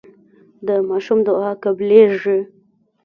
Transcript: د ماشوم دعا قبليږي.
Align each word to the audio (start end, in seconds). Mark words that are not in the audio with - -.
د 0.67 0.69
ماشوم 0.87 1.19
دعا 1.27 1.51
قبليږي. 1.63 2.39